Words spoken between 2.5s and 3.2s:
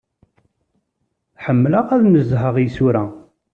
isura.